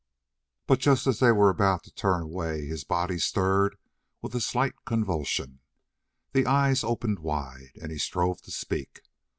But 0.65 0.79
just 0.79 1.05
as 1.05 1.19
they 1.19 1.31
were 1.31 1.51
about 1.51 1.83
to 1.83 1.93
turn 1.93 2.23
away 2.23 2.65
his 2.65 2.83
body 2.83 3.19
stirred 3.19 3.75
with 4.23 4.33
a 4.33 4.41
slight 4.41 4.73
convulsion, 4.83 5.59
the 6.31 6.47
eyes 6.47 6.83
opened 6.83 7.19
wide, 7.19 7.73
and 7.79 7.91
he 7.91 7.99
strove 7.99 8.41
to 8.41 8.51
speak. 8.51 9.01